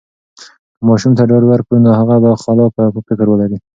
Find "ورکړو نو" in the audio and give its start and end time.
1.47-1.89